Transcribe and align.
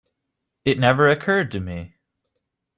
It 0.65 0.79
never 0.79 1.07
occurred 1.09 1.51
to 1.51 1.59
me. 1.59 1.93